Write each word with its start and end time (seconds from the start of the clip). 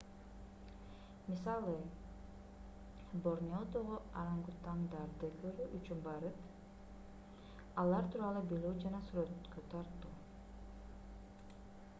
мисалы 1.31 1.73
борнеодогу 3.27 3.99
орангутангдарды 4.23 5.29
көрүү 5.45 5.67
үчүн 5.81 6.01
барып 6.09 7.61
алар 7.85 8.11
тууралуу 8.19 8.43
билүү 8.55 8.75
жана 8.87 9.05
сүрөткө 9.11 9.67
тартуу 9.77 10.17